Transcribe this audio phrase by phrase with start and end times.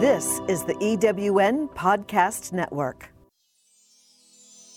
[0.00, 3.08] This is the EWN Podcast Network.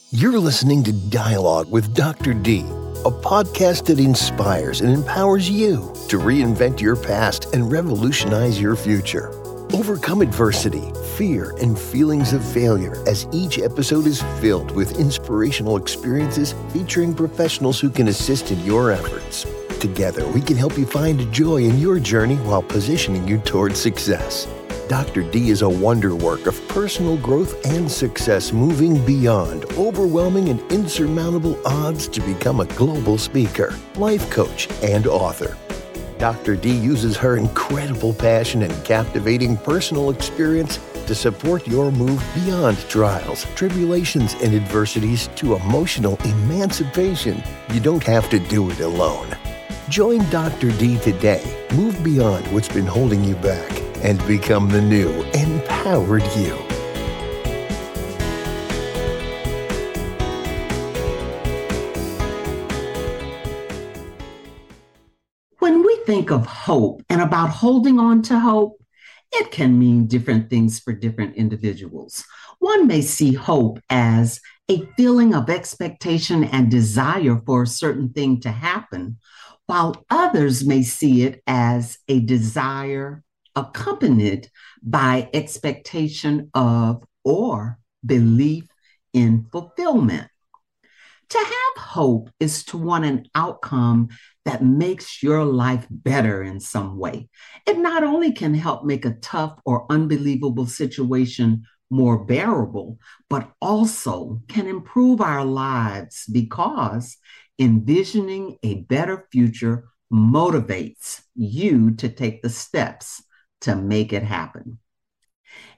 [0.10, 2.34] You're listening to Dialogue with Dr.
[2.34, 8.76] D, a podcast that inspires and empowers you to reinvent your past and revolutionize your
[8.76, 9.30] future.
[9.76, 16.56] Overcome adversity, fear, and feelings of failure as each episode is filled with inspirational experiences
[16.74, 19.46] featuring professionals who can assist in your efforts.
[19.80, 24.48] Together, we can help you find joy in your journey while positioning you towards success.
[24.92, 25.24] Dr.
[25.24, 31.58] D is a wonder work of personal growth and success, moving beyond overwhelming and insurmountable
[31.66, 35.58] odds to become a global speaker, life coach, and author.
[36.20, 36.58] Dr.
[36.58, 40.78] D uses her incredible passion and captivating personal experience
[41.08, 47.42] to support your move beyond trials, tribulations, and adversities to emotional emancipation.
[47.72, 49.38] You don't have to do it alone.
[49.88, 50.70] Join Dr.
[50.72, 51.66] D today.
[51.76, 56.58] Move beyond what's been holding you back and become the new, empowered you.
[65.60, 68.82] When we think of hope and about holding on to hope,
[69.32, 72.26] it can mean different things for different individuals.
[72.60, 78.40] One may see hope as a feeling of expectation and desire for a certain thing
[78.42, 79.18] to happen,
[79.68, 83.24] while others may see it as a desire
[83.56, 84.50] accompanied
[84.82, 88.66] by expectation of or belief
[89.14, 90.28] in fulfillment.
[91.30, 94.10] To have hope is to want an outcome
[94.44, 97.30] that makes your life better in some way.
[97.66, 102.98] It not only can help make a tough or unbelievable situation more bearable,
[103.30, 107.18] but also can improve our lives because
[107.60, 113.24] envisioning a better future motivates you to take the steps
[113.62, 114.80] to make it happen.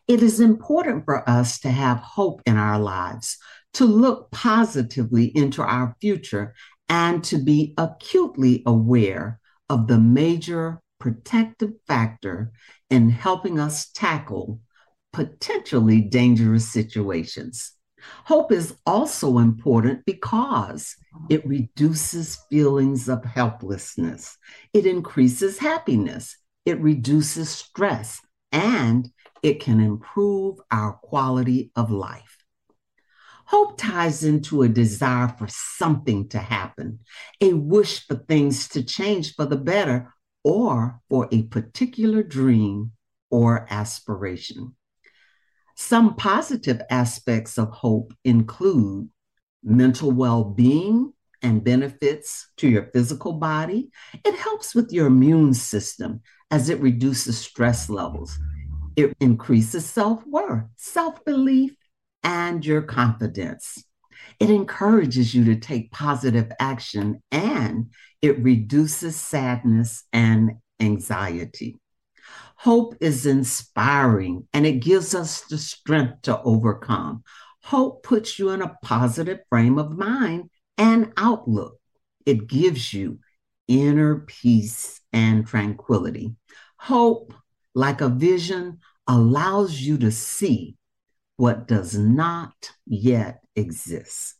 [0.07, 3.37] It is important for us to have hope in our lives,
[3.75, 6.53] to look positively into our future,
[6.89, 9.39] and to be acutely aware
[9.69, 12.51] of the major protective factor
[12.89, 14.59] in helping us tackle
[15.11, 17.71] potentially dangerous situations.
[18.25, 20.95] Hope is also important because
[21.29, 24.37] it reduces feelings of helplessness.
[24.73, 26.35] It increases happiness
[26.65, 29.09] it reduces stress, and
[29.41, 32.37] it can improve our quality of life.
[33.45, 36.99] Hope ties into a desire for something to happen,
[37.41, 40.13] a wish for things to change for the better,
[40.43, 42.91] or for a particular dream
[43.29, 44.75] or aspiration.
[45.75, 49.09] Some positive aspects of hope include
[49.63, 53.89] mental well being and benefits to your physical body.
[54.23, 56.21] It helps with your immune system
[56.53, 58.37] as it reduces stress levels.
[58.95, 61.75] It increases self worth, self belief,
[62.21, 63.83] and your confidence.
[64.39, 67.91] It encourages you to take positive action and
[68.21, 71.75] it reduces sadness and anxiety.
[72.57, 77.23] Hope is inspiring and it gives us the strength to overcome.
[77.63, 81.79] Hope puts you in a positive frame of mind and outlook.
[82.27, 83.17] It gives you
[83.67, 86.35] inner peace and tranquility.
[86.77, 87.33] Hope,
[87.73, 90.75] like a vision, allows you to see
[91.37, 94.35] what does not yet exist.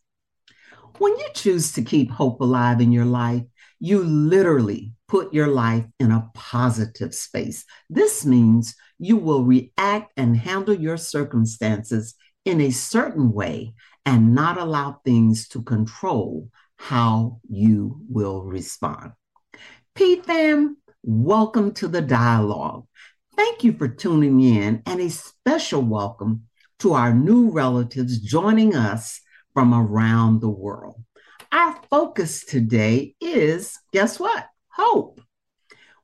[0.98, 3.44] When you choose to keep hope alive in your life,
[3.80, 7.66] you literally put your life in a positive space.
[7.90, 13.74] This means you will react and handle your circumstances in a certain way
[14.06, 19.12] and not allow things to control how you will respond.
[19.96, 22.88] PFAM, welcome to the dialogue.
[23.36, 26.46] Thank you for tuning in, and a special welcome
[26.80, 29.22] to our new relatives joining us
[29.54, 31.04] from around the world.
[31.52, 34.48] Our focus today is guess what?
[34.70, 35.22] Hope.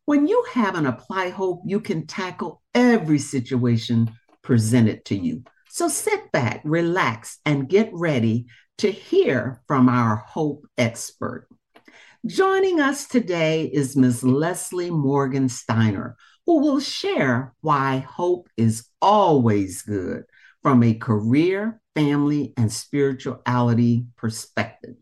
[0.05, 4.11] When you have and apply hope, you can tackle every situation
[4.43, 5.43] presented to you.
[5.67, 8.45] So sit back, relax, and get ready
[8.77, 11.47] to hear from our hope expert.
[12.25, 14.25] Joining us today is Ms.
[14.25, 20.25] Leslie Morgan Steiner, who will share why hope is always good
[20.61, 24.95] from a career, family, and spirituality perspective.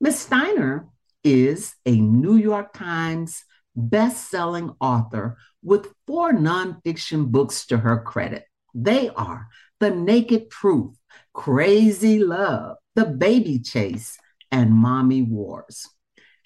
[0.00, 0.18] Ms.
[0.18, 0.88] Steiner
[1.22, 3.44] is a New York Times
[3.76, 8.44] best-selling author with four nonfiction books to her credit.
[8.74, 9.46] They are
[9.78, 10.98] The Naked Truth,
[11.32, 14.18] Crazy Love, The Baby Chase,
[14.50, 15.88] and Mommy Wars.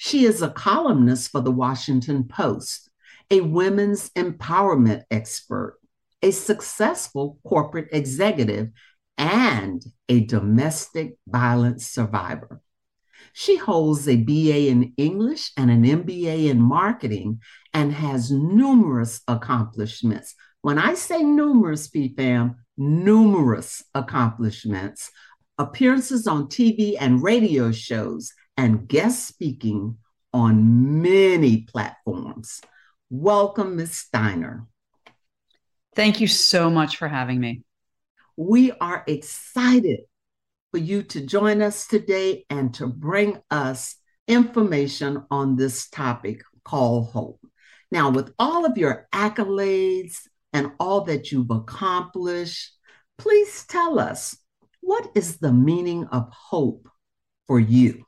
[0.00, 2.88] She is a columnist for the Washington Post,
[3.32, 5.80] a women's empowerment expert,
[6.22, 8.68] a successful corporate executive,
[9.18, 12.60] and a domestic violence survivor.
[13.32, 17.40] She holds a BA in English and an MBA in marketing
[17.74, 20.36] and has numerous accomplishments.
[20.62, 25.10] When I say numerous, fam, numerous accomplishments,
[25.58, 29.96] appearances on TV and radio shows, and guest speaking
[30.34, 32.60] on many platforms.
[33.08, 33.96] Welcome, Ms.
[33.96, 34.66] Steiner.
[35.94, 37.62] Thank you so much for having me.
[38.36, 40.00] We are excited
[40.72, 43.94] for you to join us today and to bring us
[44.26, 47.40] information on this topic called hope.
[47.90, 50.18] Now, with all of your accolades
[50.52, 52.72] and all that you've accomplished,
[53.18, 54.36] please tell us
[54.80, 56.88] what is the meaning of hope
[57.46, 58.04] for you?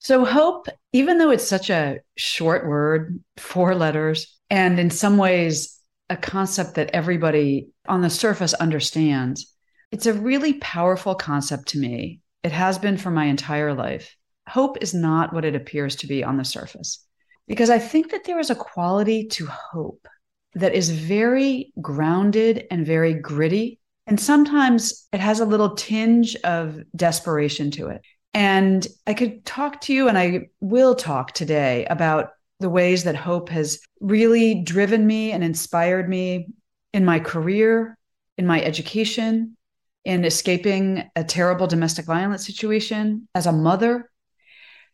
[0.00, 5.78] So, hope, even though it's such a short word, four letters, and in some ways
[6.08, 9.54] a concept that everybody on the surface understands.
[9.92, 12.20] It's a really powerful concept to me.
[12.42, 14.16] It has been for my entire life.
[14.48, 17.04] Hope is not what it appears to be on the surface,
[17.46, 20.08] because I think that there is a quality to hope
[20.54, 23.78] that is very grounded and very gritty.
[24.06, 28.02] And sometimes it has a little tinge of desperation to it.
[28.32, 32.30] And I could talk to you, and I will talk today about
[32.60, 36.48] the ways that hope has really driven me and inspired me
[36.92, 37.96] in my career,
[38.38, 39.56] in my education,
[40.04, 44.10] in escaping a terrible domestic violence situation as a mother.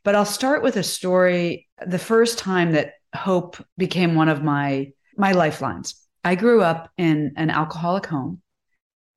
[0.05, 4.93] But I'll start with a story the first time that hope became one of my
[5.17, 5.95] my lifelines.
[6.25, 8.43] I grew up in an alcoholic home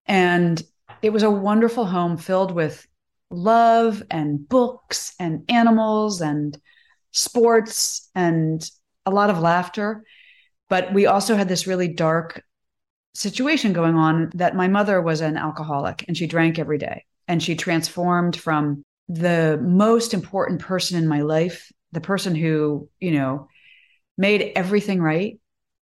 [0.06, 0.62] and
[1.02, 2.88] it was a wonderful home filled with
[3.30, 6.58] love and books and animals and
[7.12, 8.70] sports and
[9.06, 10.04] a lot of laughter.
[10.70, 12.44] But we also had this really dark
[13.16, 17.06] situation going on that my mother was an alcoholic and she drank every day.
[17.28, 23.12] And she transformed from the most important person in my life, the person who, you
[23.12, 23.48] know,
[24.18, 25.40] made everything right,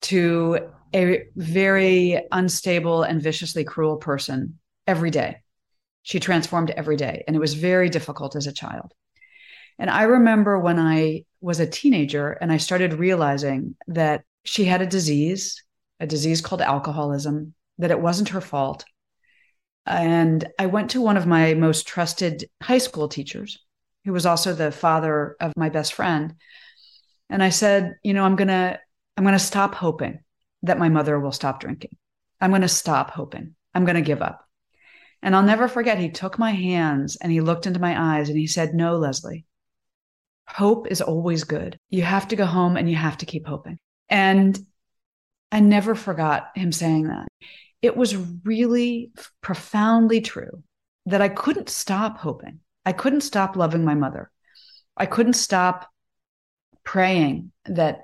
[0.02, 5.36] to a very unstable and viciously cruel person every day.
[6.02, 7.24] She transformed every day.
[7.26, 8.92] And it was very difficult as a child.
[9.78, 14.82] And I remember when I was a teenager and I started realizing that she had
[14.82, 15.62] a disease,
[16.00, 18.84] a disease called alcoholism, that it wasn't her fault.
[19.86, 23.58] And I went to one of my most trusted high school teachers,
[24.04, 26.34] who was also the father of my best friend.
[27.30, 28.78] And I said, you know, I'm going to
[29.16, 30.20] I'm going to stop hoping
[30.62, 31.96] that my mother will stop drinking.
[32.40, 33.54] I'm going to stop hoping.
[33.74, 34.46] I'm going to give up.
[35.22, 38.38] And I'll never forget, he took my hands and he looked into my eyes and
[38.38, 39.44] he said, No, Leslie,
[40.48, 41.78] hope is always good.
[41.90, 43.78] You have to go home and you have to keep hoping.
[44.08, 44.58] And
[45.52, 47.28] I never forgot him saying that.
[47.82, 50.62] It was really profoundly true
[51.06, 52.60] that I couldn't stop hoping.
[52.84, 54.30] I couldn't stop loving my mother.
[54.96, 55.88] I couldn't stop
[56.84, 58.02] praying that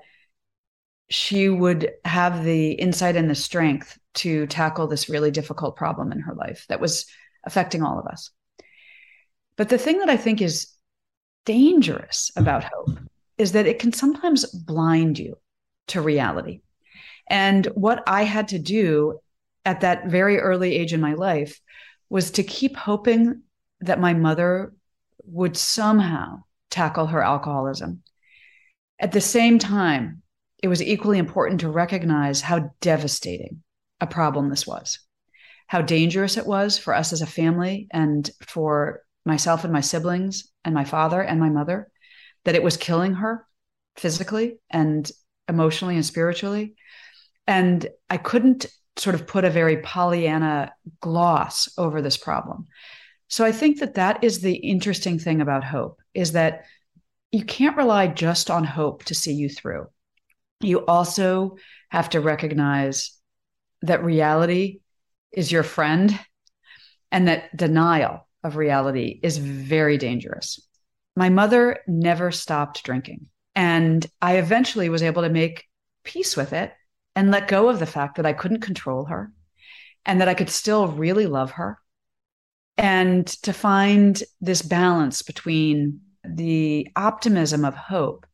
[1.09, 6.19] she would have the insight and the strength to tackle this really difficult problem in
[6.19, 7.05] her life that was
[7.45, 8.31] affecting all of us.
[9.57, 10.67] But the thing that I think is
[11.45, 12.99] dangerous about hope
[13.37, 15.37] is that it can sometimes blind you
[15.87, 16.61] to reality.
[17.27, 19.19] And what I had to do
[19.65, 21.59] at that very early age in my life
[22.09, 23.43] was to keep hoping
[23.81, 24.73] that my mother
[25.25, 28.03] would somehow tackle her alcoholism.
[28.99, 30.21] At the same time,
[30.61, 33.63] it was equally important to recognize how devastating
[34.01, 34.99] a problem this was,
[35.67, 40.51] how dangerous it was for us as a family and for myself and my siblings
[40.65, 41.89] and my father and my mother,
[42.45, 43.45] that it was killing her
[43.95, 45.11] physically and
[45.47, 46.75] emotionally and spiritually.
[47.47, 52.67] And I couldn't sort of put a very Pollyanna gloss over this problem.
[53.27, 56.65] So I think that that is the interesting thing about hope is that
[57.31, 59.87] you can't rely just on hope to see you through.
[60.61, 61.57] You also
[61.89, 63.11] have to recognize
[63.81, 64.81] that reality
[65.31, 66.17] is your friend
[67.11, 70.59] and that denial of reality is very dangerous.
[71.15, 73.27] My mother never stopped drinking.
[73.55, 75.65] And I eventually was able to make
[76.03, 76.71] peace with it
[77.15, 79.31] and let go of the fact that I couldn't control her
[80.05, 81.79] and that I could still really love her.
[82.77, 88.25] And to find this balance between the optimism of hope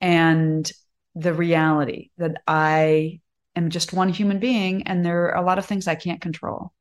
[0.00, 0.70] and
[1.14, 3.20] the reality that I
[3.56, 6.72] am just one human being and there are a lot of things I can't control.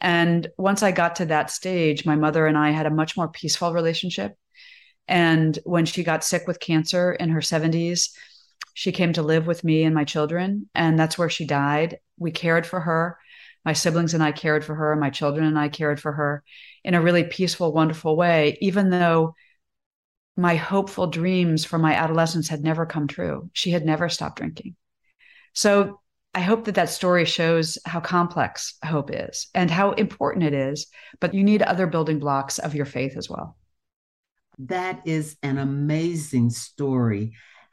[0.00, 3.28] And once I got to that stage, my mother and I had a much more
[3.28, 4.36] peaceful relationship.
[5.08, 8.16] And when she got sick with cancer in her 70s,
[8.74, 11.98] She came to live with me and my children, and that's where she died.
[12.18, 13.18] We cared for her.
[13.64, 14.96] My siblings and I cared for her.
[14.96, 16.42] My children and I cared for her
[16.84, 19.34] in a really peaceful, wonderful way, even though
[20.36, 23.50] my hopeful dreams from my adolescence had never come true.
[23.52, 24.76] She had never stopped drinking.
[25.54, 26.00] So
[26.32, 30.86] I hope that that story shows how complex hope is and how important it is,
[31.20, 33.56] but you need other building blocks of your faith as well.
[34.60, 37.32] That is an amazing story.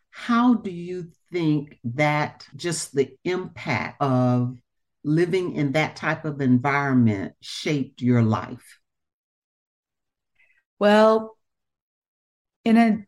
[0.10, 4.58] How do you think that just the impact of
[5.04, 8.80] living in that type of environment shaped your life?
[10.80, 11.37] Well,
[12.68, 13.06] in a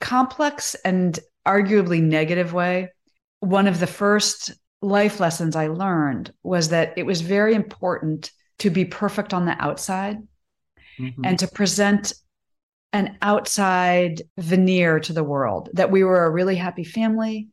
[0.00, 2.88] complex and arguably negative way,
[3.40, 8.70] one of the first life lessons I learned was that it was very important to
[8.70, 10.18] be perfect on the outside
[10.98, 11.24] mm-hmm.
[11.24, 12.14] and to present
[12.92, 17.48] an outside veneer to the world that we were a really happy family,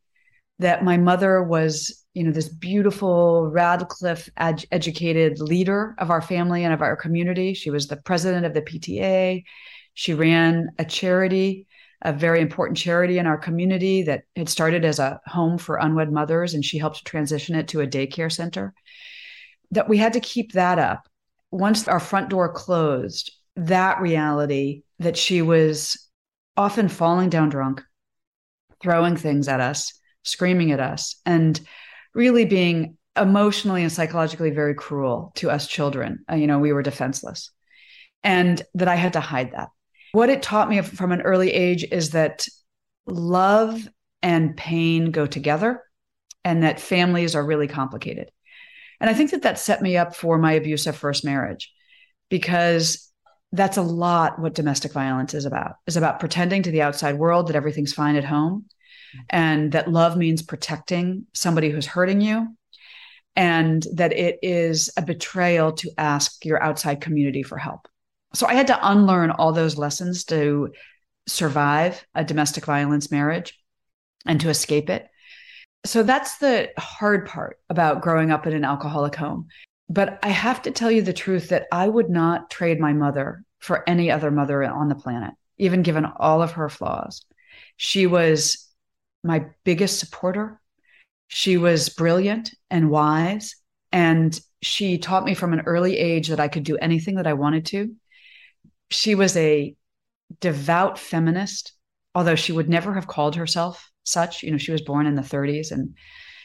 [0.60, 6.64] that my mother was, you know, this beautiful Radcliffe ed- educated leader of our family
[6.64, 7.54] and of our community.
[7.54, 9.44] She was the president of the PTA.
[10.00, 11.68] She ran a charity
[12.02, 16.10] a very important charity in our community that had started as a home for unwed
[16.12, 18.74] mothers, and she helped transition it to a daycare center.
[19.72, 21.10] That we had to keep that up.
[21.52, 26.08] Once our front door closed, that reality that she was
[26.56, 27.84] often falling down drunk,
[28.82, 29.92] throwing things at us,
[30.24, 31.60] screaming at us, and
[32.16, 36.20] really being emotionally and psychologically very cruel to us children.
[36.32, 37.52] Uh, you know, we were defenseless.
[38.24, 39.70] And that I had to hide that
[40.12, 42.48] what it taught me from an early age is that
[43.06, 43.88] love
[44.22, 45.84] and pain go together
[46.44, 48.32] and that families are really complicated.
[49.00, 51.72] And I think that that set me up for my abusive first marriage
[52.30, 53.10] because
[53.52, 57.48] that's a lot what domestic violence is about is about pretending to the outside world
[57.48, 58.66] that everything's fine at home
[59.30, 62.48] and that love means protecting somebody who's hurting you
[63.36, 67.88] and that it is a betrayal to ask your outside community for help
[68.34, 70.72] so I had to unlearn all those lessons to
[71.28, 73.58] survive a domestic violence marriage
[74.26, 75.08] and to escape it.
[75.86, 79.48] So that's the hard part about growing up in an alcoholic home.
[79.88, 83.44] But I have to tell you the truth that I would not trade my mother
[83.60, 87.26] for any other mother on the planet, even given all of her flaws.
[87.78, 88.68] She was
[89.24, 90.62] my biggest supporter.
[91.28, 93.56] She was brilliant and wise.
[93.92, 97.34] And she taught me from an early age that I could do anything that I
[97.34, 97.96] wanted to
[98.90, 99.76] she was a
[100.40, 101.74] devout feminist,
[102.14, 104.44] although she would never have called herself such.
[104.44, 105.96] You know, she was born in the 30s and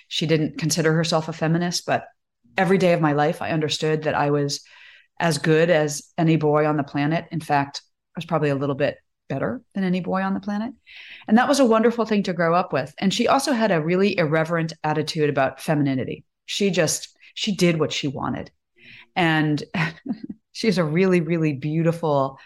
[0.08, 1.86] she didn't consider herself a feminist.
[1.86, 2.06] But
[2.56, 4.60] every day of my life, I understood that I was
[5.18, 7.26] as good as any boy on the planet.
[7.30, 7.82] In fact,
[8.14, 8.98] I was probably a little bit
[9.28, 10.72] better than any boy on the planet.
[11.26, 12.94] And that was a wonderful thing to grow up with.
[12.98, 16.24] And she also had a really irreverent attitude about femininity.
[16.46, 18.50] She just, she did what she wanted.
[19.16, 19.62] And
[20.54, 22.38] She's a really, really beautiful,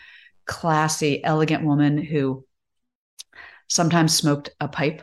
[0.47, 2.45] classy, elegant woman who
[3.69, 5.03] sometimes smoked a pipe,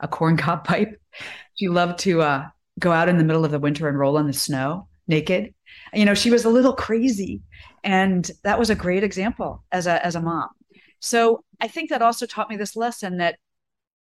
[0.00, 1.00] a corncob pipe.
[1.54, 4.26] She loved to uh, go out in the middle of the winter and roll in
[4.26, 5.54] the snow naked.
[5.94, 7.40] You know, she was a little crazy,
[7.82, 10.50] and that was a great example as a as a mom.
[11.00, 13.38] So I think that also taught me this lesson that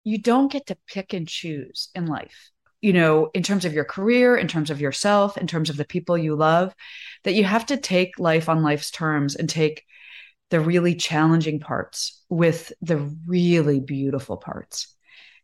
[0.03, 2.51] you don't get to pick and choose in life
[2.82, 5.86] you know, in terms of your career, in terms of yourself, in terms of the
[5.86, 6.76] people you love,
[7.24, 9.86] that you have to take life on life's terms and take
[10.50, 14.94] the really challenging parts with the really beautiful parts.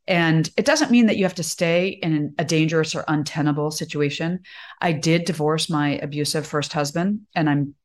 [0.08, 4.40] And it doesn't mean that you have to stay in a dangerous or untenable situation.
[4.82, 7.76] I did divorce my abusive first husband, and I'm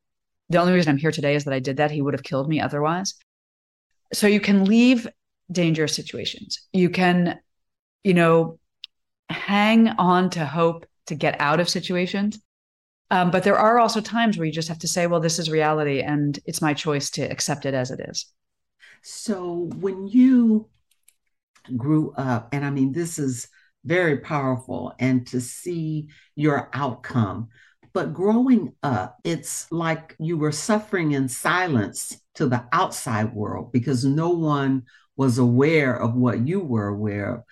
[0.49, 1.91] the only reason I'm here today is that I did that.
[1.91, 3.15] He would have killed me otherwise.
[4.13, 5.09] So you can leave
[5.51, 6.61] dangerous situations.
[6.73, 7.41] You can,
[8.05, 8.59] you know,
[9.33, 12.41] hang on to hope to get out of situations.
[13.11, 15.51] Um, but there are also times where you just have to say, well, this is
[15.51, 18.27] reality and it's my choice to accept it as it is.
[19.03, 20.69] So when you
[21.77, 23.49] grew up, and I mean, this is
[23.85, 27.49] very powerful, and to see your outcome.
[27.93, 34.05] But growing up, it's like you were suffering in silence to the outside world because
[34.05, 34.85] no one
[35.17, 37.43] was aware of what you were aware of.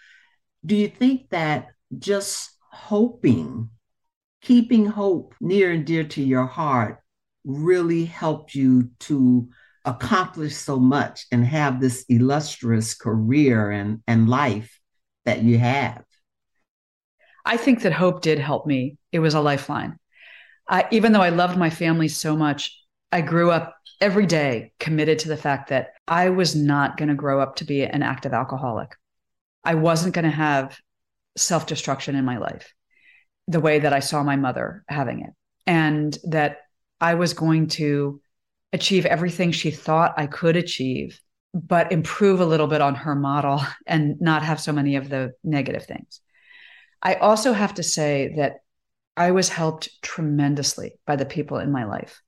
[0.64, 3.70] Do you think that just hoping,
[4.42, 7.00] keeping hope near and dear to your heart
[7.44, 9.48] really helped you to
[9.84, 14.78] accomplish so much and have this illustrious career and, and life
[15.24, 16.04] that you have?
[17.44, 18.98] I think that hope did help me.
[19.12, 19.98] It was a lifeline.
[20.68, 22.78] I, even though I loved my family so much,
[23.10, 27.14] I grew up every day committed to the fact that I was not going to
[27.14, 28.94] grow up to be an active alcoholic.
[29.64, 30.78] I wasn't going to have
[31.36, 32.72] self destruction in my life
[33.48, 35.30] the way that I saw my mother having it,
[35.66, 36.58] and that
[37.00, 38.20] I was going to
[38.72, 41.20] achieve everything she thought I could achieve,
[41.52, 45.32] but improve a little bit on her model and not have so many of the
[45.42, 46.20] negative things.
[47.02, 48.56] I also have to say that
[49.16, 52.20] I was helped tremendously by the people in my life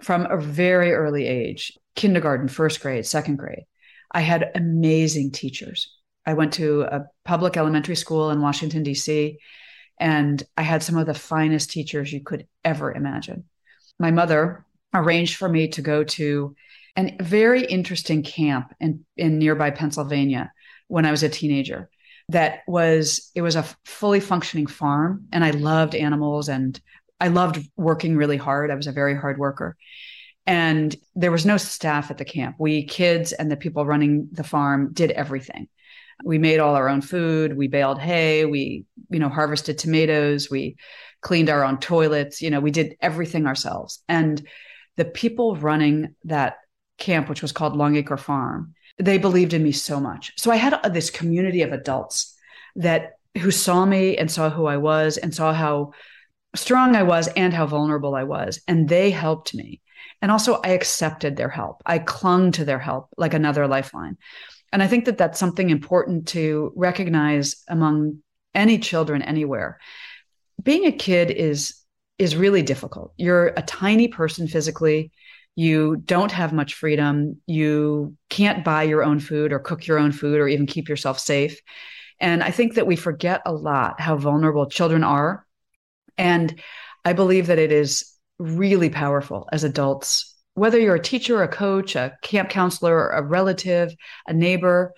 [0.00, 3.64] from a very early age kindergarten, first grade, second grade.
[4.10, 5.92] I had amazing teachers.
[6.26, 9.38] I went to a public elementary school in Washington, D.C.,
[9.98, 13.44] and I had some of the finest teachers you could ever imagine.
[13.98, 16.54] My mother arranged for me to go to
[16.96, 20.52] a very interesting camp in, in nearby Pennsylvania
[20.88, 21.88] when I was a teenager
[22.28, 26.78] that was it was a fully functioning farm and I loved animals and
[27.20, 28.70] I loved working really hard.
[28.70, 29.76] I was a very hard worker.
[30.46, 32.56] And there was no staff at the camp.
[32.58, 35.68] We kids and the people running the farm did everything.
[36.24, 40.76] We made all our own food, we baled hay, we, you know, harvested tomatoes, we
[41.20, 44.02] cleaned our own toilets, you know, we did everything ourselves.
[44.08, 44.46] And
[44.96, 46.56] the people running that
[46.98, 50.32] camp, which was called Longacre Farm, they believed in me so much.
[50.36, 52.34] So I had uh, this community of adults
[52.76, 55.92] that who saw me and saw who I was and saw how
[56.54, 58.60] strong I was and how vulnerable I was.
[58.66, 59.82] And they helped me.
[60.22, 61.82] And also, I accepted their help.
[61.84, 64.16] I clung to their help like another lifeline.
[64.72, 68.18] And I think that that's something important to recognize among
[68.54, 69.78] any children anywhere.
[70.62, 71.74] Being a kid is
[72.18, 73.12] is really difficult.
[73.18, 75.12] You're a tiny person physically.
[75.54, 77.40] You don't have much freedom.
[77.46, 81.18] You can't buy your own food or cook your own food or even keep yourself
[81.18, 81.60] safe.
[82.18, 85.46] And I think that we forget a lot how vulnerable children are.
[86.16, 86.60] And
[87.04, 91.94] I believe that it is really powerful as adults, whether you're a teacher, a coach,
[91.96, 93.94] a camp counselor, a relative,
[94.26, 94.94] a neighbor,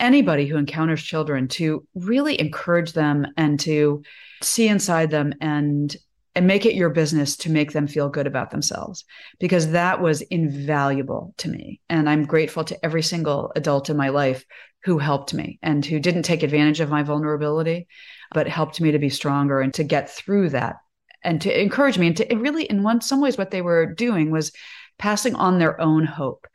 [0.00, 4.02] anybody who encounters children to really encourage them and to
[4.42, 5.96] see inside them and
[6.34, 9.06] and make it your business to make them feel good about themselves
[9.40, 11.80] because that was invaluable to me.
[11.88, 14.44] And i'm grateful to every single adult in my life
[14.84, 17.86] who helped me and who didn't take advantage of my vulnerability
[18.34, 20.76] but helped me to be stronger and to get through that
[21.22, 24.30] and to encourage me and to really in one some ways what they were doing
[24.30, 24.52] was
[24.98, 26.46] passing on their own hope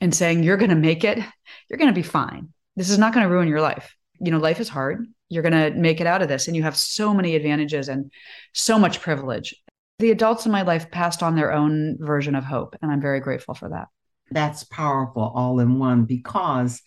[0.00, 1.18] and saying you're going to make it.
[1.68, 2.50] You're going to be fine.
[2.76, 3.94] This is not going to ruin your life.
[4.20, 5.06] You know life is hard.
[5.28, 6.46] You're going to make it out of this.
[6.46, 8.10] And you have so many advantages and
[8.52, 9.54] so much privilege.
[9.98, 13.20] The adults in my life passed on their own version of hope and i'm very
[13.20, 13.88] grateful for that.
[14.30, 16.82] That's powerful all in one because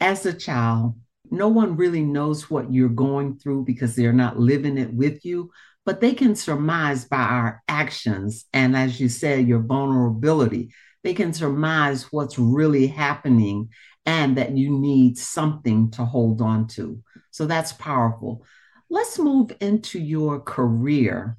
[0.00, 0.94] as a child
[1.30, 5.50] no one really knows what you're going through because they're not living it with you
[5.88, 10.70] but they can surmise by our actions and as you said your vulnerability
[11.02, 13.70] they can surmise what's really happening
[14.04, 17.02] and that you need something to hold on to
[17.38, 18.44] so that's powerful.
[18.90, 21.36] Let's move into your career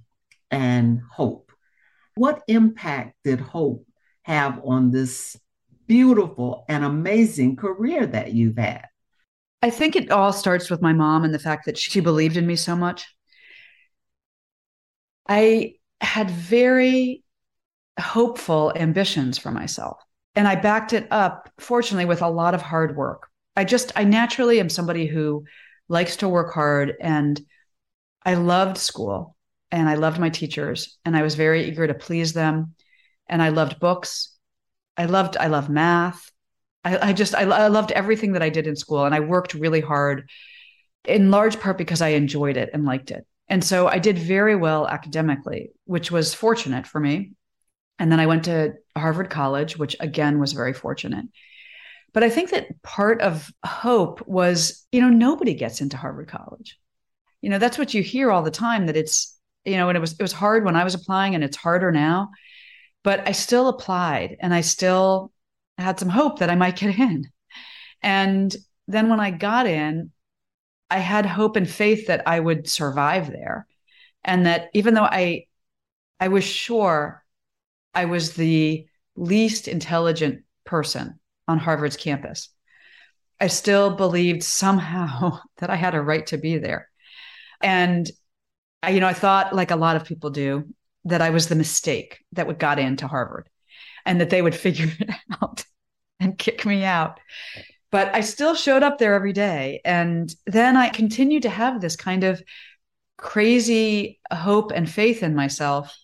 [0.50, 1.52] and hope.
[2.16, 3.86] What impact did hope
[4.24, 5.36] have on this
[5.88, 8.86] beautiful and amazing career that you've had?
[9.62, 12.48] I think it all starts with my mom and the fact that she believed in
[12.48, 13.06] me so much.
[15.30, 17.24] I had very
[18.00, 20.02] hopeful ambitions for myself.
[20.36, 23.28] And I backed it up, fortunately, with a lot of hard work.
[23.56, 25.46] I just, I naturally am somebody who
[25.88, 26.96] likes to work hard.
[27.00, 27.40] And
[28.26, 29.36] I loved school
[29.72, 32.74] and I loved my teachers and I was very eager to please them.
[33.28, 34.36] And I loved books.
[34.98, 36.32] I loved, I loved math.
[36.84, 39.06] I, I just, I, I loved everything that I did in school.
[39.06, 40.30] And I worked really hard
[41.06, 43.26] in large part because I enjoyed it and liked it.
[43.50, 47.34] And so I did very well academically, which was fortunate for me.
[47.98, 51.26] And then I went to Harvard College, which again was very fortunate.
[52.14, 56.78] But I think that part of hope was, you know, nobody gets into Harvard College.
[57.42, 60.02] You know, that's what you hear all the time that it's, you know, and it
[60.02, 62.30] was it was hard when I was applying and it's harder now.
[63.04, 65.32] But I still applied and I still
[65.78, 67.30] had some hope that I might get in.
[68.02, 68.56] And
[68.88, 70.12] then when I got in,
[70.90, 73.68] I had hope and faith that I would survive there.
[74.24, 75.46] And that even though I
[76.20, 77.24] I was sure
[77.94, 82.50] I was the least intelligent person on Harvard's campus.
[83.40, 86.90] I still believed somehow that I had a right to be there.
[87.62, 88.10] And
[88.84, 90.66] I, you know, I thought like a lot of people do
[91.06, 93.50] that I was the mistake that would got into Harvard
[94.06, 95.10] and that they would figure it
[95.42, 95.66] out
[96.20, 97.20] and kick me out.
[97.92, 99.82] But I still showed up there every day.
[99.86, 102.42] And then I continued to have this kind of
[103.18, 105.96] crazy hope and faith in myself.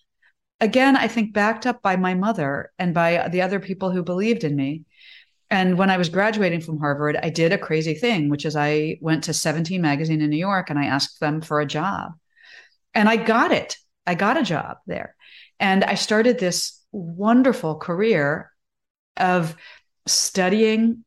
[0.60, 4.44] Again, I think backed up by my mother and by the other people who believed
[4.44, 4.84] in me
[5.50, 8.98] And when I was graduating from Harvard, I did a crazy thing, which is I
[9.00, 12.12] went to 17 magazine in New York and I asked them for a job.
[12.94, 13.76] And I got it.
[14.06, 15.16] I got a job there.
[15.60, 18.52] And I started this wonderful career
[19.16, 19.56] of
[20.06, 21.04] studying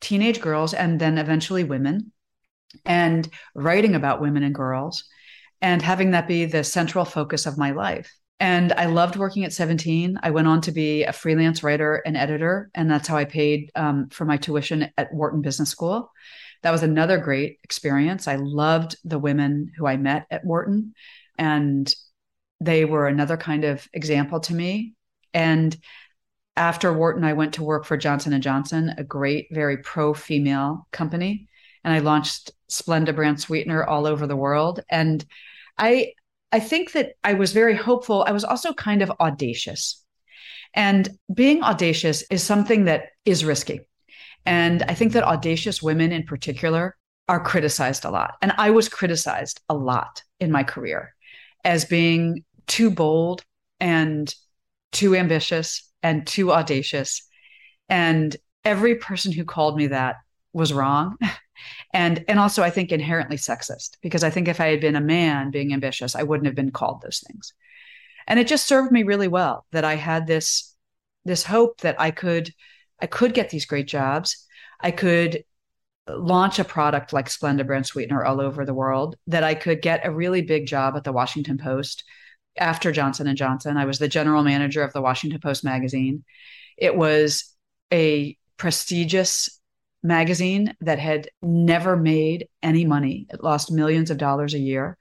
[0.00, 2.12] teenage girls and then eventually women
[2.84, 5.04] and writing about women and girls
[5.60, 8.12] and having that be the central focus of my life.
[8.40, 10.20] And I loved working at 17.
[10.22, 13.72] I went on to be a freelance writer and editor, and that's how I paid
[13.74, 16.12] um, for my tuition at Wharton Business School.
[16.62, 18.28] That was another great experience.
[18.28, 20.94] I loved the women who I met at Wharton,
[21.36, 21.92] and
[22.60, 24.94] they were another kind of example to me.
[25.34, 25.76] And
[26.58, 31.48] after Wharton, I went to work for Johnson and Johnson, a great, very pro-female company,
[31.84, 34.80] and I launched Splenda brand sweetener all over the world.
[34.90, 35.24] And
[35.78, 36.12] I
[36.50, 38.24] I think that I was very hopeful.
[38.26, 40.02] I was also kind of audacious.
[40.74, 43.80] And being audacious is something that is risky.
[44.46, 46.96] And I think that audacious women in particular
[47.28, 48.36] are criticized a lot.
[48.40, 51.14] And I was criticized a lot in my career
[51.64, 53.44] as being too bold
[53.78, 54.34] and
[54.90, 57.22] too ambitious and too audacious.
[57.88, 60.16] And every person who called me that
[60.52, 61.16] was wrong.
[61.92, 65.00] and and also i think inherently sexist because i think if i had been a
[65.00, 67.52] man being ambitious i wouldn't have been called those things
[68.26, 70.74] and it just served me really well that i had this
[71.24, 72.52] this hope that i could
[73.00, 74.46] i could get these great jobs
[74.80, 75.44] i could
[76.08, 80.06] launch a product like splenda brand sweetener all over the world that i could get
[80.06, 82.04] a really big job at the washington post
[82.58, 86.24] after johnson and johnson i was the general manager of the washington post magazine
[86.76, 87.54] it was
[87.92, 89.58] a prestigious
[90.02, 93.26] magazine that had never made any money.
[93.30, 94.96] It lost millions of dollars a year.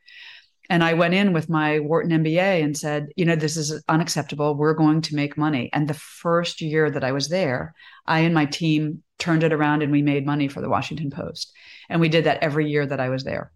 [0.70, 4.56] And I went in with my Wharton MBA and said, you know, this is unacceptable.
[4.56, 5.70] We're going to make money.
[5.72, 7.74] And the first year that I was there,
[8.06, 11.54] I and my team turned it around and we made money for the Washington Post.
[11.90, 13.52] And we did that every year that I was there.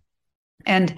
[0.65, 0.95] And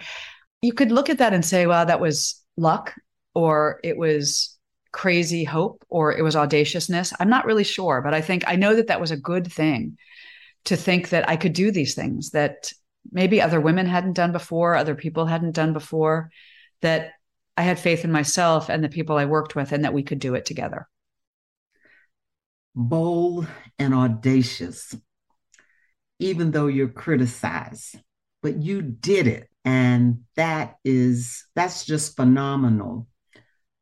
[0.61, 2.93] you could look at that and say, well, that was luck
[3.33, 4.57] or it was
[4.91, 7.13] crazy hope or it was audaciousness.
[7.19, 9.97] I'm not really sure, but I think I know that that was a good thing
[10.65, 12.71] to think that I could do these things that
[13.11, 16.29] maybe other women hadn't done before, other people hadn't done before,
[16.81, 17.11] that
[17.57, 20.19] I had faith in myself and the people I worked with, and that we could
[20.19, 20.87] do it together.
[22.75, 24.95] Bold and audacious,
[26.19, 27.95] even though you're criticized,
[28.41, 29.49] but you did it.
[29.65, 33.07] And that is, that's just phenomenal.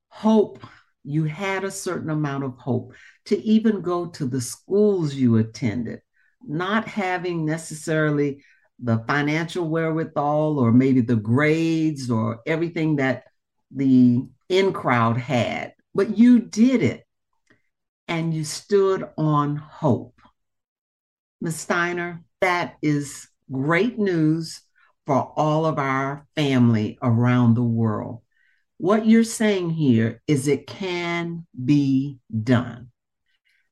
[0.10, 0.64] Hope,
[1.04, 2.94] you had a certain amount of hope
[3.26, 6.02] to even go to the schools you attended
[6.48, 8.44] not having necessarily
[8.80, 13.24] the financial wherewithal or maybe the grades or everything that
[13.70, 17.06] the in crowd had, but you did it
[18.08, 20.20] and you stood on hope.
[21.40, 21.60] Ms.
[21.60, 24.62] Steiner, that is great news
[25.06, 28.22] for all of our family around the world.
[28.78, 32.92] What you're saying here is it can be done.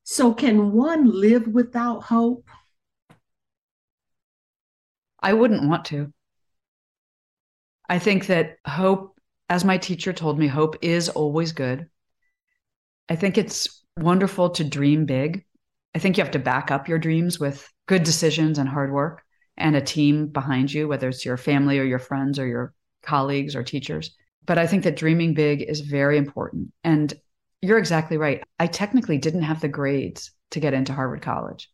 [0.04, 2.48] So, can one live without hope?
[5.20, 6.12] I wouldn't want to.
[7.88, 11.88] I think that hope, as my teacher told me, hope is always good.
[13.08, 15.44] I think it's wonderful to dream big.
[15.94, 19.22] I think you have to back up your dreams with good decisions and hard work
[19.60, 23.54] and a team behind you, whether it's your family or your friends or your colleagues
[23.54, 24.16] or teachers.
[24.46, 26.72] But I think that dreaming big is very important.
[26.82, 27.12] And
[27.62, 28.42] you're exactly right.
[28.58, 31.70] I technically didn't have the grades to get into Harvard College,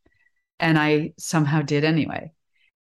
[0.59, 2.33] and I somehow did anyway.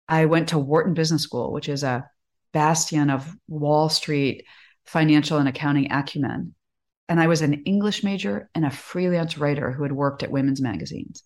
[0.09, 2.09] I went to Wharton Business School, which is a
[2.53, 4.47] bastion of Wall Street
[4.87, 6.55] financial and accounting acumen.
[7.09, 10.61] And I was an English major and a freelance writer who had worked at women's
[10.61, 11.23] magazines.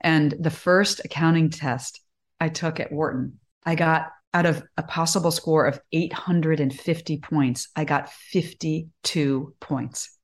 [0.00, 2.00] And the first accounting test
[2.40, 7.84] I took at Wharton, I got out of a possible score of 850 points, I
[7.84, 10.16] got 52 points.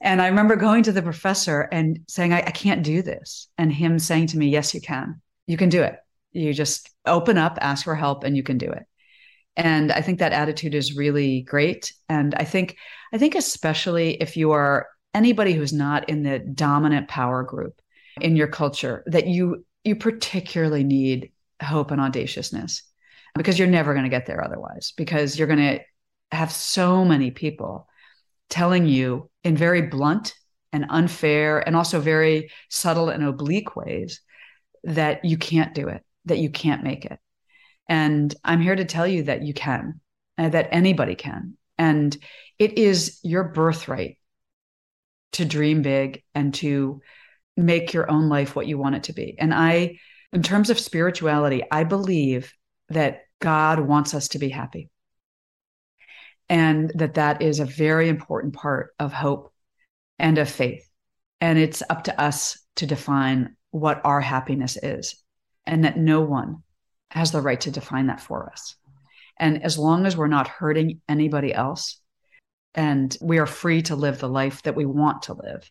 [0.00, 3.48] And I remember going to the professor and saying, I, I can't do this.
[3.58, 5.20] And him saying to me, Yes, you can.
[5.46, 5.96] You can do it.
[6.32, 8.84] You just open up, ask for help, and you can do it.
[9.56, 11.92] And I think that attitude is really great.
[12.08, 12.76] And I think,
[13.12, 17.80] I think especially if you are anybody who's not in the dominant power group
[18.20, 22.82] in your culture, that you you particularly need hope and audaciousness
[23.34, 24.92] because you're never going to get there otherwise.
[24.96, 25.80] Because you're going to
[26.32, 27.88] have so many people
[28.48, 30.34] telling you in very blunt
[30.72, 34.20] and unfair and also very subtle and oblique ways
[34.84, 37.18] that you can't do it that you can't make it.
[37.88, 40.00] And I'm here to tell you that you can,
[40.36, 41.56] uh, that anybody can.
[41.78, 42.16] And
[42.58, 44.18] it is your birthright
[45.32, 47.00] to dream big and to
[47.56, 49.36] make your own life what you want it to be.
[49.38, 49.98] And I,
[50.32, 52.52] in terms of spirituality, I believe
[52.88, 54.90] that God wants us to be happy.
[56.48, 59.52] And that that is a very important part of hope
[60.18, 60.88] and of faith.
[61.40, 65.22] And it's up to us to define what our happiness is,
[65.66, 66.62] and that no one
[67.10, 68.76] has the right to define that for us.
[69.38, 72.00] And as long as we're not hurting anybody else,
[72.74, 75.70] and we are free to live the life that we want to live.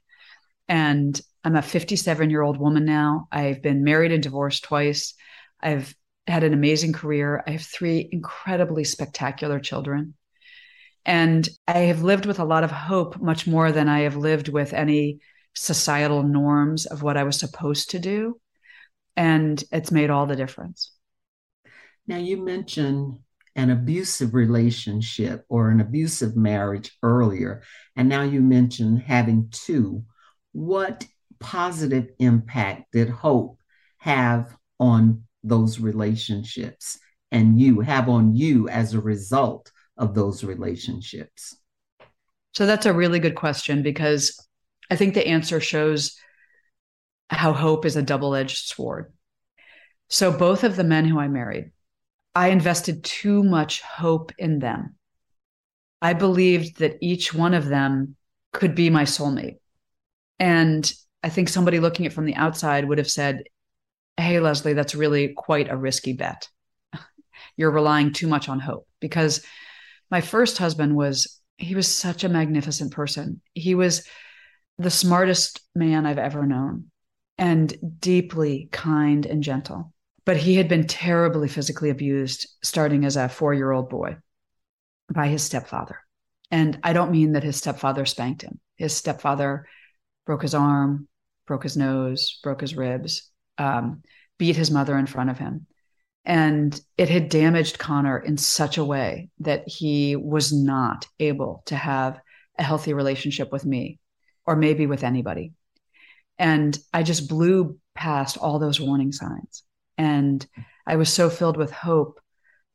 [0.67, 3.27] And I'm a 57 year old woman now.
[3.31, 5.13] I've been married and divorced twice.
[5.61, 7.43] I've had an amazing career.
[7.45, 10.15] I have three incredibly spectacular children.
[11.05, 14.49] And I have lived with a lot of hope, much more than I have lived
[14.49, 15.19] with any
[15.53, 18.41] societal norms of what I was supposed to do.
[19.15, 20.91] And it's made all the difference.
[22.07, 23.19] Now, you mentioned
[23.55, 27.61] an abusive relationship or an abusive marriage earlier,
[27.95, 30.03] and now you mentioned having two.
[30.51, 31.05] What
[31.39, 33.59] positive impact did hope
[33.97, 36.99] have on those relationships
[37.31, 41.55] and you have on you as a result of those relationships?
[42.53, 44.39] So that's a really good question because
[44.89, 46.17] I think the answer shows
[47.29, 49.11] how hope is a double edged sword.
[50.09, 51.71] So, both of the men who I married,
[52.35, 54.95] I invested too much hope in them.
[56.01, 58.15] I believed that each one of them
[58.53, 59.57] could be my soulmate.
[60.37, 60.91] And
[61.25, 63.45] I think somebody looking at from the outside would have said,
[64.15, 66.47] Hey, Leslie, that's really quite a risky bet.
[67.57, 69.43] You're relying too much on hope because
[70.11, 73.41] my first husband was, he was such a magnificent person.
[73.55, 74.07] He was
[74.77, 76.91] the smartest man I've ever known
[77.39, 79.93] and deeply kind and gentle.
[80.25, 84.17] But he had been terribly physically abused starting as a four year old boy
[85.11, 86.01] by his stepfather.
[86.51, 88.59] And I don't mean that his stepfather spanked him.
[88.75, 89.65] His stepfather
[90.27, 91.07] broke his arm,
[91.45, 94.01] broke his nose, broke his ribs, um,
[94.37, 95.67] beat his mother in front of him.
[96.25, 101.75] And it had damaged Connor in such a way that he was not able to
[101.75, 102.19] have
[102.57, 103.99] a healthy relationship with me
[104.45, 105.53] or maybe with anybody.
[106.39, 109.63] And I just blew past all those warning signs.
[109.97, 110.45] And
[110.87, 112.19] I was so filled with hope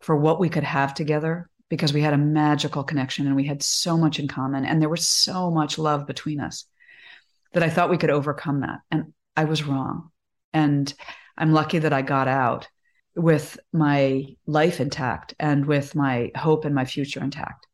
[0.01, 3.63] for what we could have together because we had a magical connection and we had
[3.63, 6.65] so much in common and there was so much love between us
[7.53, 8.81] that I thought we could overcome that.
[8.91, 10.11] And I was wrong.
[10.53, 10.93] And
[11.37, 12.69] I'm lucky that I got out
[13.17, 17.67] with my life intact and with my hope and my future intact.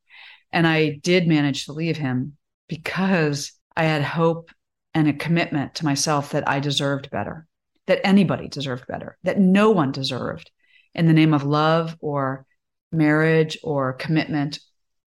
[0.53, 2.37] And I did manage to leave him
[2.69, 4.51] because I had hope
[4.95, 7.47] and a commitment to myself that I deserved better,
[7.87, 10.51] that anybody deserved better, that no one deserved
[10.95, 12.47] in the name of love or
[12.91, 14.59] marriage or commitment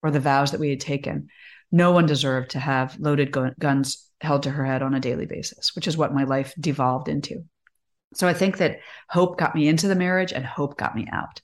[0.02, 1.29] or the vows that we had taken.
[1.70, 5.74] No one deserved to have loaded guns held to her head on a daily basis,
[5.74, 7.44] which is what my life devolved into.
[8.14, 11.40] So I think that hope got me into the marriage and hope got me out.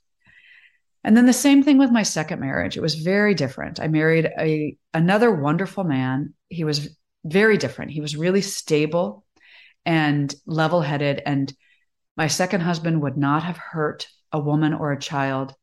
[1.04, 2.76] And then the same thing with my second marriage.
[2.76, 3.80] It was very different.
[3.80, 6.34] I married a another wonderful man.
[6.48, 7.90] He was very different.
[7.90, 9.24] He was really stable
[9.84, 11.20] and level headed.
[11.26, 11.52] And
[12.16, 15.54] my second husband would not have hurt a woman or a child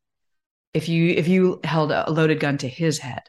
[0.73, 3.23] if you if you held a loaded gun to his head.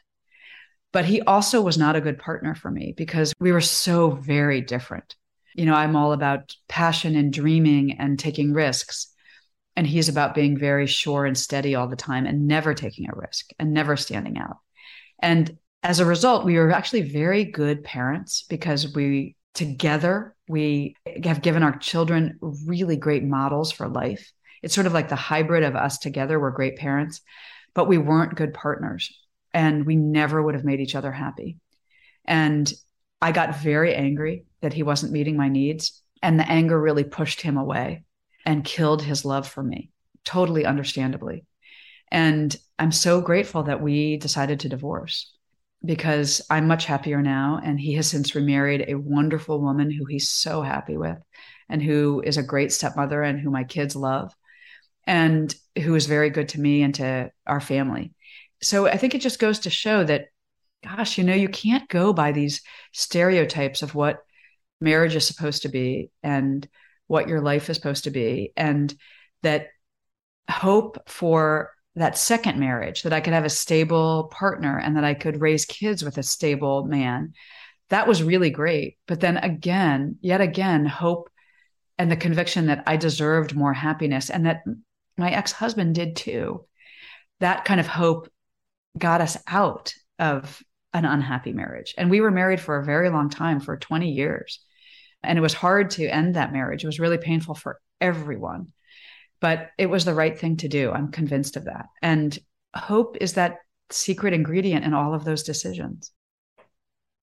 [0.91, 4.61] But he also was not a good partner for me because we were so very
[4.61, 5.15] different.
[5.55, 9.07] You know, I'm all about passion and dreaming and taking risks.
[9.75, 13.15] And he's about being very sure and steady all the time and never taking a
[13.15, 14.57] risk and never standing out.
[15.19, 21.41] And as a result, we were actually very good parents because we together we have
[21.41, 24.31] given our children really great models for life.
[24.61, 26.39] It's sort of like the hybrid of us together.
[26.39, 27.21] We're great parents,
[27.73, 29.17] but we weren't good partners
[29.53, 31.57] and we never would have made each other happy.
[32.25, 32.71] And
[33.21, 36.01] I got very angry that he wasn't meeting my needs.
[36.23, 38.03] And the anger really pushed him away
[38.45, 39.91] and killed his love for me,
[40.23, 41.45] totally understandably.
[42.11, 45.33] And I'm so grateful that we decided to divorce
[45.83, 47.59] because I'm much happier now.
[47.63, 51.17] And he has since remarried a wonderful woman who he's so happy with
[51.69, 54.33] and who is a great stepmother and who my kids love
[55.07, 58.13] and who is very good to me and to our family.
[58.61, 60.27] So I think it just goes to show that,
[60.83, 64.19] gosh, you know, you can't go by these stereotypes of what
[64.79, 66.67] marriage is supposed to be and
[67.07, 68.53] what your life is supposed to be.
[68.55, 68.93] And
[69.43, 69.67] that
[70.49, 75.13] hope for that second marriage, that I could have a stable partner and that I
[75.13, 77.33] could raise kids with a stable man.
[77.89, 78.97] That was really great.
[79.07, 81.29] But then again, yet again, hope
[81.97, 84.63] and the conviction that I deserved more happiness and that
[85.17, 86.65] my ex husband did too.
[87.41, 88.29] That kind of hope
[88.97, 90.61] got us out of
[90.93, 91.93] an unhappy marriage.
[91.97, 94.59] And we were married for a very long time, for 20 years.
[95.23, 96.83] And it was hard to end that marriage.
[96.83, 98.73] It was really painful for everyone,
[99.39, 100.91] but it was the right thing to do.
[100.91, 101.85] I'm convinced of that.
[102.01, 102.37] And
[102.75, 103.57] hope is that
[103.89, 106.11] secret ingredient in all of those decisions.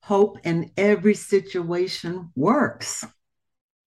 [0.03, 3.05] Hope in every situation works.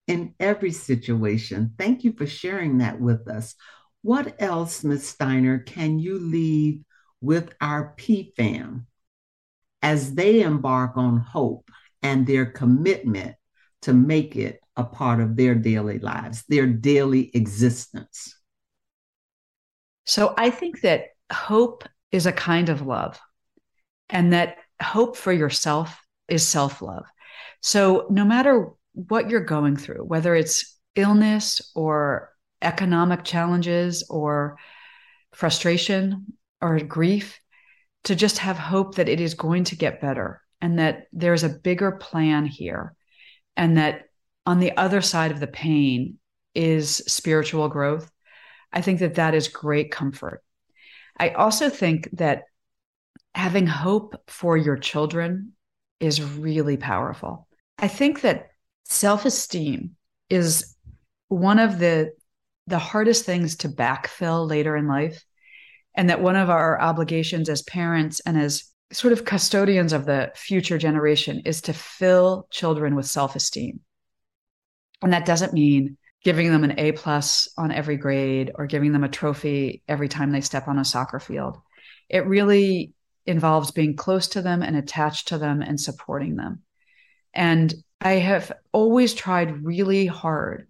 [0.06, 1.72] In every situation.
[1.78, 3.54] Thank you for sharing that with us.
[4.02, 5.06] What else, Ms.
[5.06, 6.80] Steiner, can you leave
[7.22, 8.84] with our PFAM
[9.80, 11.70] as they embark on hope
[12.02, 13.36] and their commitment
[13.82, 18.36] to make it a part of their daily lives, their daily existence?
[20.04, 23.18] So I think that hope is a kind of love,
[24.10, 27.04] and that hope for yourself is self love.
[27.60, 34.58] So no matter what you're going through, whether it's illness or economic challenges or
[35.34, 36.26] frustration
[36.62, 37.38] or grief,
[38.04, 41.48] to just have hope that it is going to get better and that there's a
[41.48, 42.94] bigger plan here
[43.56, 44.04] and that
[44.46, 46.18] on the other side of the pain
[46.54, 48.10] is spiritual growth.
[48.72, 50.42] I think that that is great comfort.
[51.18, 52.44] I also think that
[53.34, 55.52] having hope for your children
[56.00, 57.46] is really powerful.
[57.78, 58.48] I think that
[58.84, 59.96] self-esteem
[60.28, 60.76] is
[61.28, 62.12] one of the
[62.68, 65.24] the hardest things to backfill later in life
[65.94, 70.30] and that one of our obligations as parents and as sort of custodians of the
[70.34, 73.80] future generation is to fill children with self-esteem.
[75.02, 79.02] And that doesn't mean giving them an a plus on every grade or giving them
[79.02, 81.58] a trophy every time they step on a soccer field.
[82.08, 82.92] It really
[83.26, 86.62] involves being close to them and attached to them and supporting them.
[87.34, 90.66] And i have always tried really hard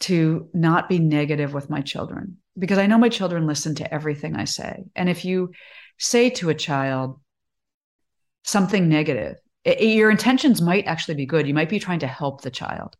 [0.00, 4.36] to not be negative with my children because I know my children listen to everything
[4.36, 4.84] I say.
[4.94, 5.52] And if you
[5.98, 7.20] say to a child
[8.44, 11.46] something negative, it, your intentions might actually be good.
[11.46, 12.96] You might be trying to help the child.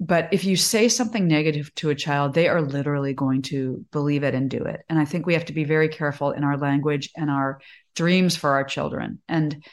[0.00, 4.22] But if you say something negative to a child, they are literally going to believe
[4.22, 4.80] it and do it.
[4.88, 7.60] And I think we have to be very careful in our language and our
[7.96, 9.20] dreams for our children.
[9.28, 9.64] And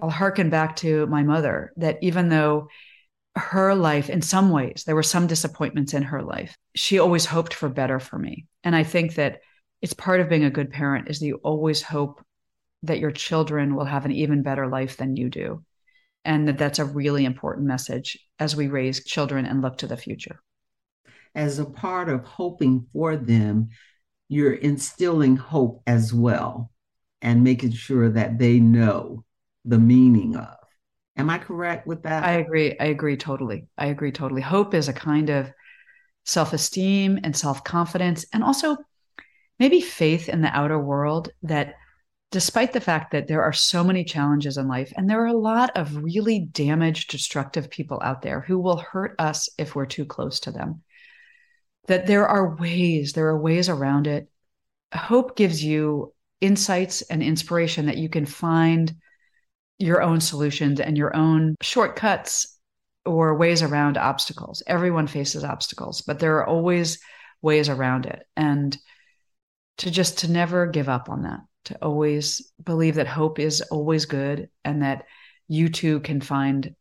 [0.00, 2.68] I'll harken back to my mother that even though
[3.36, 4.84] her life in some ways.
[4.86, 6.56] There were some disappointments in her life.
[6.74, 8.46] She always hoped for better for me.
[8.64, 9.40] And i think that
[9.82, 12.22] it's part of being a good parent is that you always hope
[12.82, 15.64] that your children will have an even better life than you do
[16.24, 19.96] and that that's a really important message as we raise children and look to the
[19.96, 20.42] future.
[21.34, 23.70] As a part of hoping for them
[24.28, 26.70] you're instilling hope as well
[27.20, 29.24] and making sure that they know
[29.64, 30.56] the meaning of
[31.16, 32.24] Am I correct with that?
[32.24, 32.76] I agree.
[32.78, 33.66] I agree totally.
[33.76, 34.42] I agree totally.
[34.42, 35.50] Hope is a kind of
[36.24, 38.76] self esteem and self confidence, and also
[39.58, 41.74] maybe faith in the outer world that
[42.30, 45.32] despite the fact that there are so many challenges in life, and there are a
[45.32, 50.04] lot of really damaged, destructive people out there who will hurt us if we're too
[50.04, 50.82] close to them,
[51.86, 54.28] that there are ways, there are ways around it.
[54.94, 58.94] Hope gives you insights and inspiration that you can find
[59.80, 62.58] your own solutions and your own shortcuts
[63.06, 64.62] or ways around obstacles.
[64.66, 67.00] Everyone faces obstacles, but there are always
[67.42, 68.22] ways around it.
[68.36, 68.76] And
[69.78, 74.04] to just to never give up on that, to always believe that hope is always
[74.04, 75.06] good and that
[75.48, 76.74] you too can find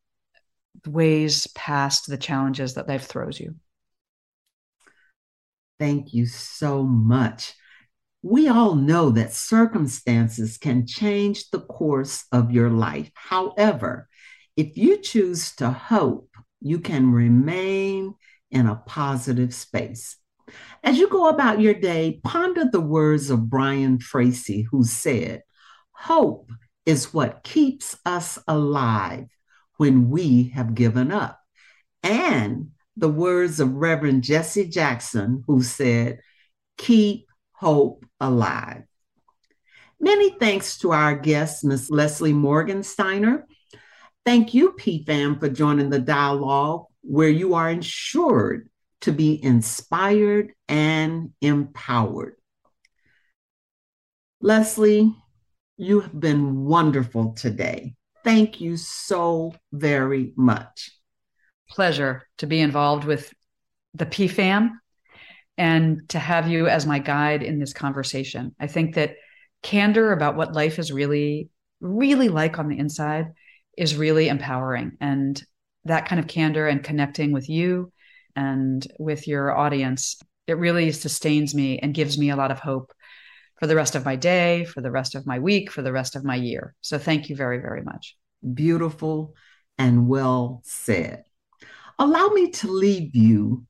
[0.86, 3.56] ways past the challenges that life throws you.
[5.80, 7.54] Thank you so much.
[8.22, 13.10] We all know that circumstances can change the course of your life.
[13.14, 14.10] However,
[14.58, 16.30] if you choose to hope,
[16.60, 18.16] you can remain
[18.52, 20.18] in a positive space.
[20.84, 25.44] As you go about your day, ponder the words of Brian Tracy, who said,
[25.92, 26.52] Hope
[26.86, 29.28] is what keeps us alive
[29.78, 31.40] when we have given up.
[32.04, 36.20] And the words of Reverend Jesse Jackson, who said,
[36.78, 37.29] Keep
[37.60, 38.84] hope alive.
[40.00, 41.90] Many thanks to our guest, Ms.
[41.90, 43.46] Leslie Morgan Steiner.
[44.26, 48.70] Thank you, PFAM, for joining the dialogue where you are ensured
[49.02, 52.36] to be inspired and empowered.
[54.40, 55.14] Leslie,
[55.76, 57.96] you have been wonderful today.
[58.24, 60.92] Thank you so very much.
[61.70, 63.34] Pleasure to be involved with
[63.96, 64.72] the PFAM
[65.60, 68.56] and to have you as my guide in this conversation.
[68.62, 69.18] I think that
[69.62, 71.50] candor about what life is really,
[71.82, 73.34] really like on the inside
[73.78, 74.94] is really empowering.
[75.02, 75.40] And
[75.84, 77.92] that kind of candor and connecting with you
[78.38, 82.94] and with your audience, it really sustains me and gives me a lot of hope
[83.60, 86.16] for the rest of my day, for the rest of my week, for the rest
[86.16, 86.74] of my year.
[86.80, 88.16] So thank you very, very much.
[88.54, 89.36] Beautiful
[89.78, 91.26] and well said.
[91.98, 93.66] Allow me to leave you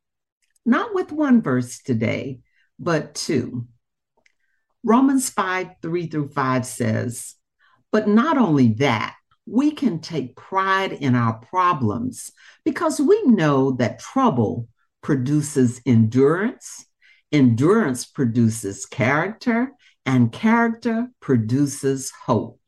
[0.65, 2.39] not with one verse today,
[2.77, 3.67] but two.
[4.83, 7.35] Romans 5 3 through 5 says,
[7.91, 12.31] But not only that, we can take pride in our problems
[12.63, 14.67] because we know that trouble
[15.01, 16.85] produces endurance,
[17.31, 19.71] endurance produces character,
[20.05, 22.59] and character produces hope.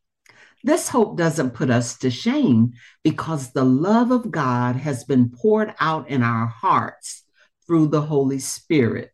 [0.63, 2.73] This hope doesn't put us to shame
[3.03, 7.23] because the love of God has been poured out in our hearts
[7.72, 9.11] through the Holy Spirit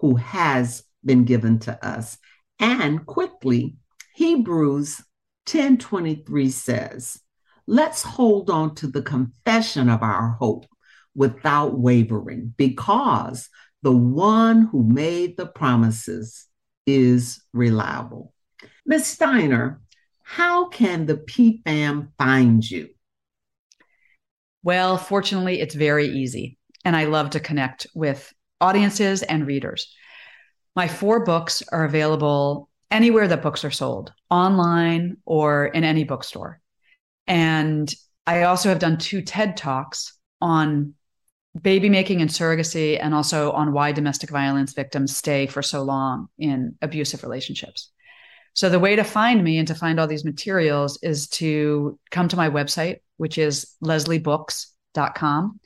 [0.00, 2.18] who has been given to us.
[2.58, 3.76] And quickly,
[4.16, 5.00] Hebrews
[5.46, 7.20] 10:23 says,
[7.68, 10.66] "Let's hold on to the confession of our hope
[11.14, 13.48] without wavering because
[13.82, 16.48] the one who made the promises
[16.86, 18.34] is reliable."
[18.84, 19.06] Ms.
[19.06, 19.82] Steiner,
[20.24, 22.88] how can the PFAM find you?
[24.64, 26.58] Well, fortunately, it's very easy.
[26.84, 29.94] And I love to connect with audiences and readers.
[30.76, 36.60] My four books are available anywhere that books are sold, online or in any bookstore.
[37.26, 37.92] And
[38.26, 40.94] I also have done two TED Talks on
[41.60, 46.28] baby making and surrogacy, and also on why domestic violence victims stay for so long
[46.38, 47.90] in abusive relationships.
[48.54, 52.28] So, the way to find me and to find all these materials is to come
[52.28, 55.59] to my website, which is lesliebooks.com.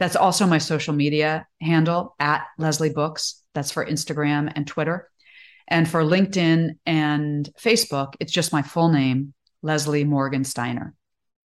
[0.00, 3.42] That's also my social media handle at Leslie Books.
[3.54, 5.10] That's for Instagram and Twitter.
[5.68, 10.94] And for LinkedIn and Facebook, it's just my full name, Leslie Morgan Steiner.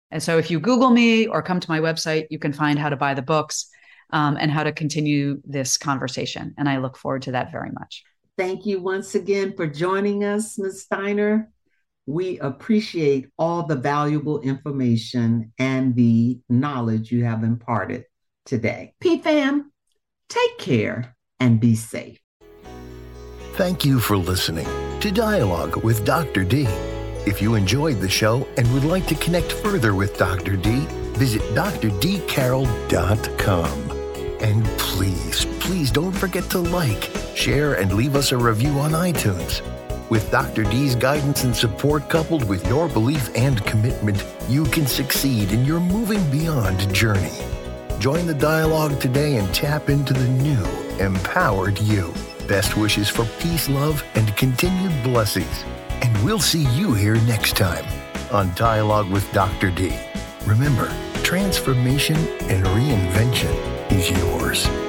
[0.09, 2.89] And so if you Google me or come to my website, you can find how
[2.89, 3.69] to buy the books
[4.09, 6.55] um, and how to continue this conversation.
[6.57, 8.03] And I look forward to that very much.
[8.35, 10.81] Thank you once again for joining us, Ms.
[10.81, 11.51] Steiner.
[12.07, 18.05] We appreciate all the valuable information and the knowledge you have imparted
[18.49, 18.91] today.
[19.01, 19.65] PFAM,
[20.27, 22.19] take care and be safe.
[23.53, 24.67] Thank you for listening
[24.99, 26.43] to Dialogue with Dr.
[26.43, 26.65] D.
[27.25, 30.55] If you enjoyed the show and would like to connect further with Dr.
[30.57, 33.91] D, visit drdcarroll.com.
[34.41, 39.61] And please, please don't forget to like, share, and leave us a review on iTunes.
[40.09, 40.63] With Dr.
[40.63, 45.81] D's guidance and support coupled with your belief and commitment, you can succeed in your
[45.81, 47.37] moving beyond journey.
[47.99, 50.63] Join the dialogue today and tap into the new,
[51.03, 52.13] empowered you.
[52.47, 55.65] Best wishes for peace, love, and continued blessings.
[56.01, 57.85] And we'll see you here next time
[58.31, 59.69] on Dialogue with Dr.
[59.69, 59.93] D.
[60.45, 60.89] Remember,
[61.23, 62.15] transformation
[62.47, 64.88] and reinvention is yours.